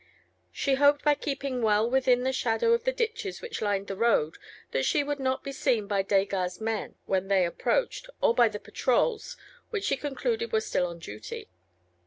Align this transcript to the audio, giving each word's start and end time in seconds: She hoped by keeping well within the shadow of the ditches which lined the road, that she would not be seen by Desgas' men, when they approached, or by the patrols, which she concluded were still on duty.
She 0.51 0.73
hoped 0.73 1.03
by 1.05 1.13
keeping 1.13 1.61
well 1.61 1.87
within 1.87 2.23
the 2.23 2.33
shadow 2.33 2.73
of 2.73 2.85
the 2.85 2.91
ditches 2.91 3.39
which 3.39 3.61
lined 3.61 3.85
the 3.85 3.95
road, 3.95 4.39
that 4.71 4.83
she 4.83 5.03
would 5.03 5.19
not 5.19 5.43
be 5.43 5.51
seen 5.51 5.85
by 5.85 6.01
Desgas' 6.01 6.59
men, 6.59 6.95
when 7.05 7.27
they 7.27 7.45
approached, 7.45 8.09
or 8.19 8.33
by 8.33 8.47
the 8.47 8.57
patrols, 8.57 9.37
which 9.69 9.83
she 9.83 9.95
concluded 9.95 10.51
were 10.51 10.61
still 10.61 10.87
on 10.87 10.97
duty. 10.97 11.49